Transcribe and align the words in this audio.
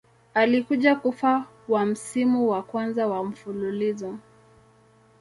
Alikuja 0.33 0.95
kufa 0.95 1.45
wa 1.69 1.85
msimu 1.85 2.49
wa 2.49 2.63
kwanza 2.63 3.07
wa 3.07 3.23
mfululizo. 3.23 4.17